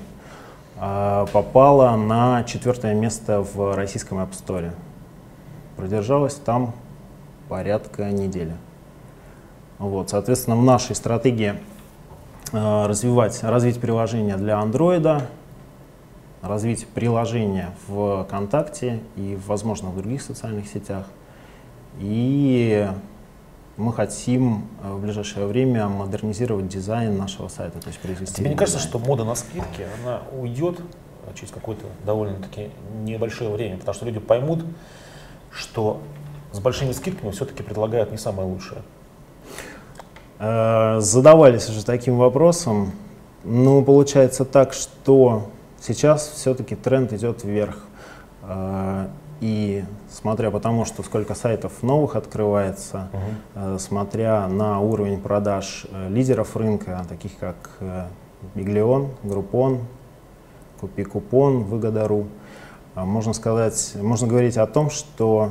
э, 0.80 1.26
попало 1.34 1.98
на 1.98 2.46
четвертое 2.46 2.94
место 2.94 3.42
в 3.42 3.76
российском 3.76 4.20
App 4.20 4.32
Store. 4.32 4.72
Продержалось 5.76 6.36
там 6.36 6.74
порядка 7.50 8.10
недели. 8.10 8.54
Вот, 9.80 10.10
соответственно, 10.10 10.56
в 10.56 10.64
нашей 10.64 10.96
стратегии 10.96 11.56
э, 12.52 12.86
развивать, 12.86 13.44
развить 13.44 13.80
приложение 13.80 14.38
для 14.38 14.54
Android, 14.62 15.24
развить 16.42 16.88
приложение 16.88 17.72
в 17.88 18.26
ВКонтакте 18.26 19.00
и, 19.16 19.38
возможно, 19.48 19.90
в 19.90 19.98
других 19.98 20.22
социальных 20.22 20.68
сетях. 20.68 21.06
И 22.00 22.90
мы 23.78 23.94
хотим 23.94 24.68
э, 24.84 24.94
в 24.94 25.02
ближайшее 25.02 25.48
время 25.48 25.88
модернизировать 25.88 26.68
дизайн 26.68 27.18
нашего 27.18 27.48
сайта, 27.48 27.80
то 27.80 27.88
есть 27.88 28.00
произвести. 28.00 28.36
Тебе 28.36 28.50
не 28.50 28.56
кажется, 28.56 28.80
что 28.80 29.00
мода 29.00 29.24
на 29.24 29.36
скидки, 29.36 29.88
она 30.04 30.22
уйдет 30.32 30.80
через 31.36 31.52
какое-то 31.52 31.86
довольно-таки 32.06 32.70
небольшое 33.04 33.50
время, 33.50 33.78
потому 33.78 33.96
что 33.96 34.06
люди 34.06 34.20
поймут, 34.20 34.66
что 35.52 36.02
с 36.52 36.60
большими 36.60 36.92
скидками 36.92 37.32
все-таки 37.32 37.64
предлагают 37.64 38.12
не 38.12 38.18
самое 38.18 38.48
лучшее. 38.48 38.82
Э, 40.46 41.00
задавались 41.00 41.70
уже 41.70 41.86
таким 41.86 42.18
вопросом. 42.18 42.92
Ну, 43.46 43.82
получается 43.82 44.44
так, 44.44 44.74
что 44.74 45.48
сейчас 45.80 46.28
все-таки 46.28 46.76
тренд 46.76 47.14
идет 47.14 47.46
вверх. 47.46 47.78
Э, 48.42 49.08
и 49.40 49.86
смотря 50.12 50.52
по 50.52 50.60
тому, 50.60 50.84
что 50.84 51.02
сколько 51.02 51.34
сайтов 51.34 51.82
новых 51.82 52.16
открывается, 52.16 53.10
uh-huh. 53.56 53.78
смотря 53.78 54.48
на 54.48 54.80
уровень 54.80 55.20
продаж 55.20 55.86
лидеров 56.08 56.56
рынка, 56.56 57.06
таких 57.10 57.38
как 57.40 57.72
Биглион, 58.56 59.10
Группон, 59.22 59.80
Купи 60.80 61.04
Купон, 61.04 61.64
Выгода.ру, 61.64 62.28
можно 62.96 63.34
сказать, 63.34 63.96
можно 63.96 64.28
говорить 64.28 64.56
о 64.56 64.66
том, 64.66 64.90
что 64.90 65.50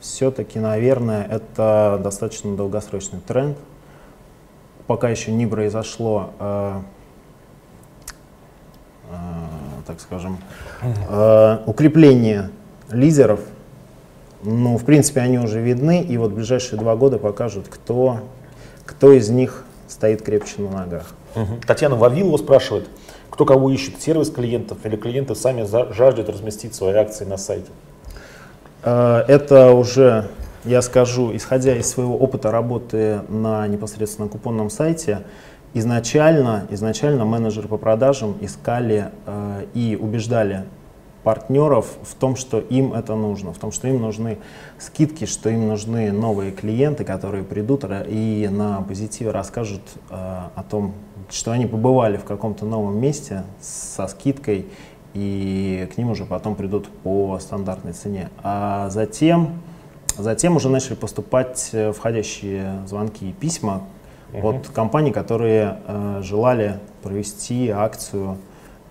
все-таки, 0.00 0.58
наверное, 0.58 1.22
это 1.22 2.00
достаточно 2.02 2.56
долгосрочный 2.56 3.20
тренд, 3.20 3.56
пока 4.86 5.08
еще 5.08 5.32
не 5.32 5.46
произошло, 5.46 6.30
э, 6.38 6.80
э, 9.10 9.14
так 9.86 10.00
скажем, 10.00 10.38
э, 10.82 11.58
укрепление 11.66 12.50
лидеров 12.90 13.40
Ну, 14.44 14.76
в 14.76 14.84
принципе, 14.84 15.20
они 15.20 15.38
уже 15.38 15.60
видны, 15.60 16.02
и 16.02 16.16
вот 16.16 16.32
ближайшие 16.32 16.76
два 16.78 16.96
года 16.96 17.18
покажут, 17.18 17.68
кто, 17.68 18.18
кто 18.84 19.12
из 19.12 19.30
них 19.30 19.64
стоит 19.86 20.22
крепче 20.22 20.62
на 20.62 20.70
ногах. 20.70 21.14
Мгм. 21.36 21.60
Татьяна 21.64 21.94
Вавилова 21.94 22.36
спрашивает, 22.38 22.88
кто 23.30 23.44
кого 23.44 23.70
ищет, 23.70 24.02
сервис 24.02 24.30
клиентов 24.30 24.78
или 24.84 24.96
клиенты 24.96 25.36
сами 25.36 25.64
жаждут 25.92 26.28
разместить 26.28 26.74
свои 26.74 26.94
акции 26.94 27.24
на 27.24 27.36
сайте? 27.36 27.70
Э, 28.82 29.22
Это 29.28 29.70
уже, 29.70 30.28
я 30.64 30.82
скажу, 30.82 31.34
исходя 31.34 31.76
из 31.76 31.88
своего 31.88 32.16
опыта 32.16 32.50
работы 32.50 33.22
на 33.28 33.66
непосредственно 33.66 34.28
купонном 34.28 34.70
сайте, 34.70 35.22
изначально, 35.74 36.66
изначально 36.70 37.24
менеджеры 37.24 37.68
по 37.68 37.78
продажам 37.78 38.36
искали 38.40 39.10
э, 39.26 39.66
и 39.74 39.98
убеждали 40.00 40.64
партнеров 41.22 41.86
в 42.02 42.14
том, 42.14 42.36
что 42.36 42.58
им 42.58 42.92
это 42.94 43.14
нужно, 43.14 43.52
в 43.52 43.58
том, 43.58 43.72
что 43.72 43.88
им 43.88 44.00
нужны 44.00 44.38
скидки, 44.78 45.24
что 45.24 45.50
им 45.50 45.68
нужны 45.68 46.10
новые 46.12 46.50
клиенты, 46.50 47.04
которые 47.04 47.44
придут 47.44 47.84
и 48.08 48.48
на 48.50 48.82
позитиве 48.82 49.30
расскажут 49.30 49.82
э, 50.10 50.14
о 50.14 50.64
том, 50.68 50.94
что 51.30 51.52
они 51.52 51.66
побывали 51.66 52.16
в 52.16 52.24
каком-то 52.24 52.66
новом 52.66 52.98
месте 52.98 53.44
со 53.60 54.06
скидкой, 54.08 54.66
и 55.14 55.88
к 55.94 55.98
ним 55.98 56.10
уже 56.10 56.24
потом 56.24 56.54
придут 56.54 56.88
по 56.88 57.38
стандартной 57.38 57.92
цене. 57.92 58.30
А 58.42 58.88
затем, 58.90 59.60
затем 60.16 60.56
уже 60.56 60.68
начали 60.68 60.94
поступать 60.94 61.70
э, 61.72 61.92
входящие 61.92 62.82
звонки 62.86 63.30
и 63.30 63.32
письма 63.32 63.82
от 64.32 64.68
компаний, 64.68 65.12
которые 65.12 65.78
э, 65.86 66.20
желали 66.22 66.80
провести 67.02 67.68
акцию 67.68 68.38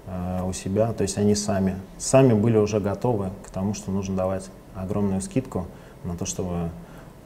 э, 0.06 0.44
у 0.44 0.54
себя, 0.54 0.94
то 0.94 1.02
есть 1.02 1.18
они 1.18 1.36
сами, 1.36 1.76
сами 1.98 2.34
были 2.34 2.58
уже 2.58 2.80
готовы 2.80 3.30
к 3.46 3.50
тому, 3.50 3.74
что 3.74 3.92
нужно 3.92 4.16
давать 4.16 4.50
огромную 4.76 5.22
скидку 5.22 5.68
на 6.04 6.16
то, 6.16 6.26
чтобы 6.26 6.70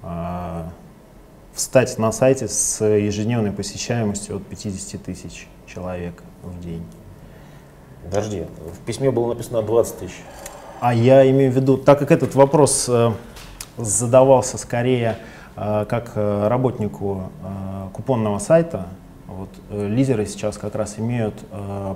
э, 0.03 0.63
встать 1.53 1.97
на 1.97 2.11
сайте 2.11 2.47
с 2.47 2.83
ежедневной 2.85 3.51
посещаемостью 3.51 4.37
от 4.37 4.45
50 4.45 5.03
тысяч 5.03 5.47
человек 5.65 6.23
в 6.43 6.59
день. 6.61 6.83
Подожди, 8.03 8.45
в 8.73 8.85
письме 8.85 9.11
было 9.11 9.29
написано 9.29 9.61
20 9.61 9.99
тысяч. 9.99 10.15
А 10.79 10.93
я 10.93 11.29
имею 11.29 11.51
в 11.51 11.55
виду, 11.55 11.77
так 11.77 11.99
как 11.99 12.11
этот 12.11 12.35
вопрос 12.35 12.87
э, 12.87 13.11
задавался 13.77 14.57
скорее 14.57 15.17
э, 15.55 15.85
как 15.87 16.11
э, 16.15 16.47
работнику 16.47 17.23
э, 17.43 17.87
купонного 17.93 18.39
сайта, 18.39 18.87
вот, 19.27 19.49
лидеры 19.71 20.25
сейчас 20.27 20.57
как 20.57 20.75
раз 20.75 20.99
имеют 20.99 21.33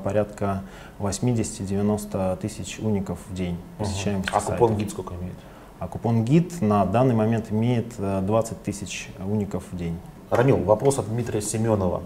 порядка 0.03 0.63
80-90 0.99 2.37
тысяч 2.37 2.79
уников 2.79 3.19
в 3.29 3.33
день 3.33 3.57
посещаемости 3.77 4.31
А 4.33 4.39
сайта. 4.39 4.51
купон 4.51 4.75
гид 4.77 4.91
сколько 4.91 5.13
имеет? 5.15 5.35
А 5.79 5.87
купон 5.87 6.25
гид 6.25 6.61
на 6.61 6.85
данный 6.85 7.15
момент 7.15 7.51
имеет 7.51 7.93
э, 7.97 8.21
20 8.21 8.63
тысяч 8.63 9.09
уников 9.25 9.63
в 9.71 9.77
день. 9.77 9.97
Рамил, 10.29 10.57
вопрос 10.57 10.99
от 10.99 11.07
Дмитрия 11.07 11.41
Семенова. 11.41 12.01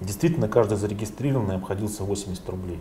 Действительно, 0.00 0.48
каждый 0.48 0.78
зарегистрированный 0.78 1.56
обходился 1.56 2.04
80 2.04 2.48
рублей. 2.48 2.78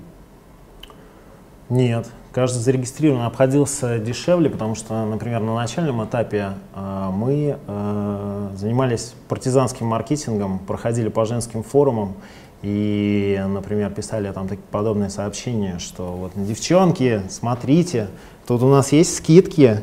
Нет, 1.69 2.05
каждый 2.31 2.59
зарегистрированный 2.59 3.25
обходился 3.25 3.97
дешевле, 3.97 4.51
потому 4.51 4.75
что, 4.75 5.03
например, 5.03 5.41
на 5.41 5.55
начальном 5.55 6.05
этапе 6.05 6.51
э, 6.75 7.09
мы 7.11 7.57
э, 7.65 8.49
занимались 8.55 9.15
партизанским 9.27 9.87
маркетингом, 9.87 10.59
проходили 10.59 11.09
по 11.09 11.25
женским 11.25 11.63
форумам 11.63 12.13
и, 12.61 13.43
например, 13.47 13.89
писали 13.89 14.31
там 14.31 14.47
такие 14.47 14.65
подобные 14.69 15.09
сообщения, 15.09 15.79
что 15.79 16.11
вот 16.11 16.33
девчонки, 16.35 17.23
смотрите, 17.29 18.09
тут 18.45 18.61
у 18.61 18.69
нас 18.69 18.91
есть 18.91 19.17
скидки, 19.17 19.81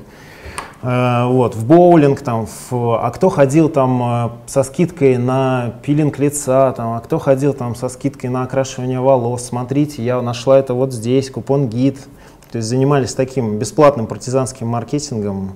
вот, 0.83 1.55
в 1.55 1.65
боулинг, 1.65 2.21
там, 2.23 2.47
в- 2.47 2.99
а 3.01 3.11
кто 3.11 3.29
ходил 3.29 3.69
там 3.69 4.03
э, 4.03 4.31
со 4.47 4.65
скидкой 4.65 5.17
на 5.17 5.75
пилинг 5.83 6.19
лица, 6.19 6.73
там, 6.73 6.95
а 6.95 7.01
кто 7.01 7.19
ходил 7.19 7.55
там 7.55 7.77
со 7.77 7.89
скидкой 7.89 8.31
на 8.31 8.43
окрашивание 8.43 8.99
волос, 9.01 9.45
смотрите, 9.45 10.03
я 10.03 10.21
нашла 10.21 10.59
это 10.59 10.75
вот 10.75 10.93
здесь, 10.93 11.31
купон 11.31 11.69
гид. 11.69 11.99
То 12.51 12.59
есть 12.59 12.69
занимались 12.69 13.15
таким 13.15 13.59
бесплатным 13.59 14.07
партизанским 14.07 14.67
маркетингом, 14.67 15.55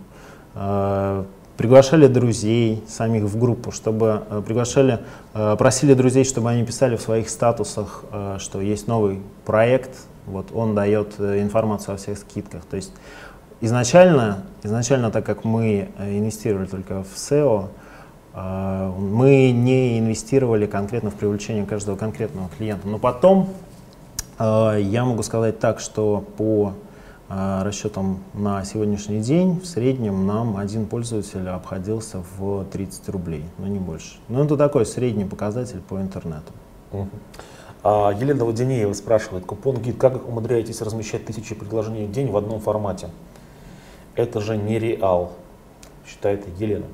э, 0.55 1.25
приглашали 1.57 2.07
друзей 2.07 2.85
самих 2.89 3.25
в 3.25 3.39
группу, 3.39 3.73
чтобы 3.73 4.23
э, 4.31 4.43
приглашали, 4.47 5.01
э, 5.35 5.57
просили 5.59 5.95
друзей, 5.95 6.25
чтобы 6.25 6.51
они 6.51 6.65
писали 6.65 6.97
в 6.97 7.01
своих 7.01 7.29
статусах, 7.31 8.05
э, 8.13 8.37
что 8.39 8.61
есть 8.61 8.87
новый 8.87 9.21
проект, 9.45 9.91
вот 10.27 10.47
он 10.55 10.75
дает 10.75 11.15
э, 11.19 11.43
информацию 11.43 11.95
о 11.95 11.97
всех 11.99 12.17
скидках. 12.19 12.63
То 12.65 12.77
есть 12.77 12.93
Изначально, 13.63 14.43
изначально, 14.63 15.11
так 15.11 15.25
как 15.25 15.45
мы 15.45 15.89
э, 15.97 16.19
инвестировали 16.19 16.67
только 16.67 17.03
в 17.03 17.17
SEO, 17.17 17.69
э, 18.35 18.93
мы 18.99 19.51
не 19.51 19.99
инвестировали 19.99 20.67
конкретно 20.67 21.11
в 21.11 21.15
привлечение 21.15 21.65
каждого 21.65 21.97
конкретного 21.97 22.51
клиента. 22.51 22.87
Но 22.87 22.99
потом 22.99 23.49
э, 24.39 24.79
я 24.83 25.07
могу 25.07 25.23
сказать 25.23 25.59
так, 25.59 25.81
что 25.81 26.25
по 26.37 26.75
расчетам 27.29 28.21
на 28.35 28.65
сегодняшний 28.65 29.19
день 29.19 29.59
в 29.59 29.67
среднем 29.67 30.29
нам 30.29 30.57
один 30.57 30.87
пользователь 30.87 31.49
обходился 31.49 32.23
в 32.39 32.65
30 32.67 33.09
рублей, 33.09 33.43
но 33.59 33.67
не 33.67 33.81
больше. 33.81 34.19
Но 34.29 34.45
это 34.45 34.57
такой 34.57 34.87
средний 34.87 35.25
показатель 35.25 35.81
по 35.89 36.01
интернету. 36.01 36.53
Мгм. 36.93 37.11
А 37.83 38.13
Елена 38.13 38.45
Водянеева 38.45 38.93
спрашивает, 38.93 39.45
купон 39.45 39.79
гид, 39.79 39.97
как 39.99 40.29
умудряетесь 40.29 40.81
размещать 40.83 41.27
тысячи 41.27 41.57
предложений 41.57 42.07
в 42.07 42.13
день 42.13 42.31
в 42.31 42.37
одном 42.37 42.61
формате? 42.61 43.09
Это 44.17 44.41
же 44.41 44.57
не 44.57 44.79
реал, 44.79 45.33
считает 46.07 46.47
Елена. 46.59 46.87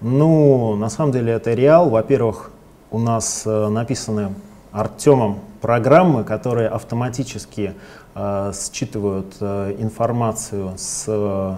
Ну, 0.00 0.76
на 0.76 0.90
самом 0.90 1.12
деле 1.12 1.32
это 1.32 1.54
реал. 1.54 1.88
Во-первых, 1.88 2.50
у 2.90 2.98
нас 2.98 3.44
э, 3.46 3.68
написаны 3.68 4.34
Артемом 4.70 5.38
программы, 5.62 6.24
которые 6.24 6.68
автоматически 6.68 7.74
э, 8.14 8.52
считывают 8.52 9.34
э, 9.40 9.76
информацию 9.78 10.74
с 10.76 11.04
э, 11.08 11.56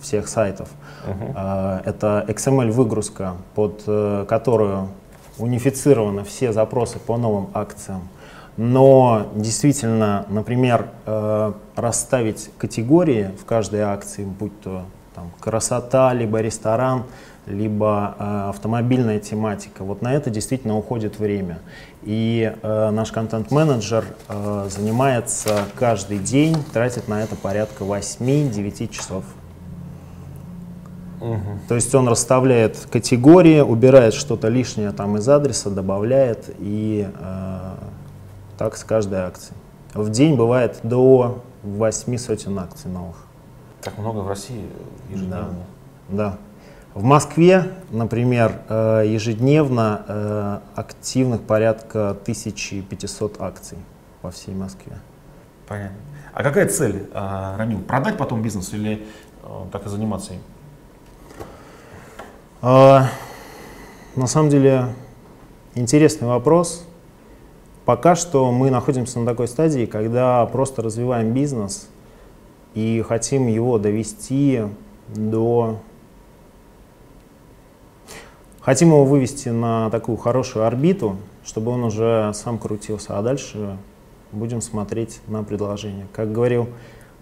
всех 0.00 0.26
сайтов. 0.26 0.68
Э, 1.06 1.80
это 1.84 2.24
XML-выгрузка, 2.28 3.34
под 3.54 3.84
э, 3.86 4.26
которую 4.28 4.88
унифицированы 5.38 6.24
все 6.24 6.52
запросы 6.52 6.98
по 6.98 7.16
новым 7.16 7.48
акциям. 7.54 8.08
Но 8.56 9.32
действительно, 9.34 10.26
например, 10.28 10.88
э, 11.06 11.52
расставить 11.74 12.50
категории 12.56 13.30
в 13.40 13.44
каждой 13.44 13.80
акции, 13.80 14.24
будь 14.24 14.58
то 14.60 14.84
там, 15.14 15.30
красота, 15.40 16.12
либо 16.12 16.40
ресторан, 16.40 17.04
либо 17.46 18.14
э, 18.18 18.48
автомобильная 18.50 19.18
тематика, 19.18 19.84
вот 19.84 20.02
на 20.02 20.14
это 20.14 20.30
действительно 20.30 20.76
уходит 20.78 21.18
время. 21.18 21.58
И 22.02 22.52
э, 22.62 22.90
наш 22.90 23.10
контент-менеджер 23.12 24.04
э, 24.28 24.68
занимается 24.70 25.64
каждый 25.74 26.18
день, 26.18 26.56
тратит 26.72 27.08
на 27.08 27.22
это 27.22 27.34
порядка 27.36 27.84
8-9 27.84 28.88
часов. 28.88 29.24
То 31.68 31.74
есть 31.74 31.94
он 31.94 32.06
расставляет 32.06 32.86
категории, 32.92 33.60
убирает 33.60 34.12
что-то 34.12 34.48
лишнее 34.48 34.90
там 34.92 35.16
из 35.16 35.26
адреса, 35.26 35.70
добавляет 35.70 36.54
и 36.58 37.08
э, 37.08 37.70
так 38.58 38.76
с 38.76 38.84
каждой 38.84 39.20
акцией. 39.20 39.56
В 39.94 40.10
день 40.10 40.36
бывает 40.36 40.80
до 40.82 41.42
8 41.62 42.16
сотен 42.18 42.58
акций 42.58 42.90
новых. 42.90 43.16
Так 43.82 43.98
много 43.98 44.18
в 44.20 44.28
России 44.28 44.66
ежедневно. 45.10 45.64
Да. 46.08 46.38
В 46.94 47.02
Москве, 47.02 47.72
например, 47.90 48.60
э, 48.68 49.04
ежедневно 49.06 50.04
э, 50.06 50.58
активных 50.76 51.42
порядка 51.42 52.10
1500 52.10 53.40
акций 53.40 53.78
по 54.22 54.30
всей 54.30 54.54
Москве. 54.54 54.98
Понятно. 55.66 55.96
А 56.32 56.42
какая 56.42 56.68
цель, 56.68 57.08
а, 57.12 57.56
Рамил? 57.56 57.80
Продать 57.80 58.16
потом 58.16 58.42
бизнес 58.42 58.72
или 58.72 59.06
так 59.70 59.86
и 59.86 59.88
заниматься 59.88 60.34
им? 60.34 60.40
А, 62.62 63.08
На 64.16 64.26
самом 64.26 64.48
деле 64.48 64.94
интересный 65.74 66.28
вопрос. 66.28 66.86
Пока 67.84 68.16
что 68.16 68.50
мы 68.50 68.70
находимся 68.70 69.20
на 69.20 69.26
такой 69.26 69.46
стадии, 69.46 69.84
когда 69.84 70.46
просто 70.46 70.80
развиваем 70.80 71.32
бизнес 71.32 71.88
и 72.74 73.04
хотим 73.06 73.46
его 73.46 73.78
довести 73.78 74.62
до... 75.08 75.80
Хотим 78.60 78.88
его 78.88 79.04
вывести 79.04 79.50
на 79.50 79.90
такую 79.90 80.16
хорошую 80.16 80.64
орбиту, 80.64 81.16
чтобы 81.44 81.72
он 81.72 81.84
уже 81.84 82.32
сам 82.32 82.58
крутился, 82.58 83.18
а 83.18 83.22
дальше 83.22 83.76
будем 84.32 84.62
смотреть 84.62 85.20
на 85.26 85.44
предложение. 85.44 86.06
Как 86.14 86.32
говорил 86.32 86.68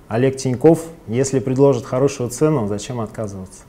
Олег 0.06 0.36
Тиньков, 0.36 0.84
если 1.08 1.40
предложат 1.40 1.84
хорошую 1.84 2.30
цену, 2.30 2.68
зачем 2.68 3.00
отказываться? 3.00 3.64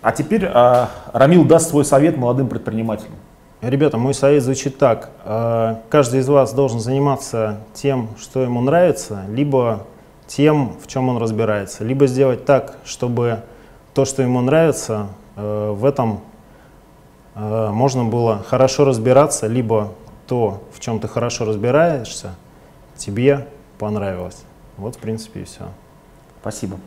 А 0.00 0.12
теперь 0.12 0.44
а, 0.46 0.90
Рамил 1.12 1.44
даст 1.44 1.70
свой 1.70 1.84
совет 1.84 2.16
молодым 2.16 2.48
предпринимателям. 2.48 3.14
Ребята, 3.62 3.96
мой 3.96 4.12
совет 4.12 4.42
звучит 4.42 4.76
так. 4.76 5.10
Э, 5.24 5.76
Каждый 5.88 6.18
из 6.18 6.28
вас 6.28 6.52
должен 6.52 6.80
заниматься 6.80 7.60
тем, 7.74 8.08
что 8.18 8.42
ему 8.42 8.60
нравится, 8.60 9.22
либо 9.28 9.86
тем, 10.26 10.76
в 10.82 10.88
чем 10.88 11.08
он 11.08 11.18
разбирается. 11.18 11.84
Либо 11.84 12.08
сделать 12.08 12.44
так, 12.44 12.78
чтобы 12.84 13.38
то, 13.94 14.04
что 14.04 14.20
ему 14.20 14.40
нравится, 14.40 15.10
э, 15.36 15.70
в 15.70 15.84
этом 15.84 16.22
э, 17.36 17.68
можно 17.70 18.02
было 18.04 18.42
хорошо 18.42 18.84
разбираться, 18.84 19.46
либо 19.46 19.92
то, 20.26 20.64
в 20.72 20.80
чем 20.80 20.98
ты 20.98 21.06
хорошо 21.06 21.44
разбираешься, 21.44 22.34
тебе 22.96 23.46
понравилось. 23.78 24.42
Вот, 24.76 24.96
в 24.96 24.98
принципе, 24.98 25.42
и 25.42 25.44
все. 25.44 25.68
Спасибо. 26.40 26.78